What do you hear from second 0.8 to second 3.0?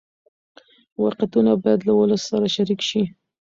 واقعیتونه باید له ولس سره شریک